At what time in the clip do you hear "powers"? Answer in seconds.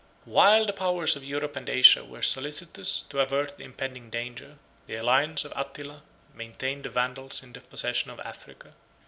0.73-1.15